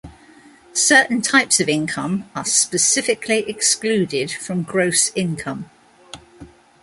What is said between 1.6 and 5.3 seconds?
income are specifically excluded from gross